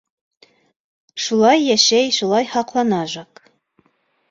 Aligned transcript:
Шулай 1.25 1.61
йәшәй, 1.67 2.09
шулай 2.17 2.51
һаҡлана 2.57 3.05
Жак. 3.15 3.47